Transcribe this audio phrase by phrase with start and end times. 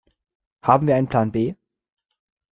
[0.63, 1.53] Haben wir einen Plan B?